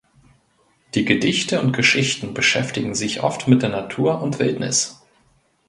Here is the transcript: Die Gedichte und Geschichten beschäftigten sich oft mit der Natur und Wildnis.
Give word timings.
Die 0.95 1.05
Gedichte 1.05 1.61
und 1.61 1.75
Geschichten 1.77 2.33
beschäftigten 2.33 2.95
sich 2.95 3.21
oft 3.21 3.47
mit 3.47 3.61
der 3.61 3.69
Natur 3.69 4.19
und 4.19 4.39
Wildnis. 4.39 4.99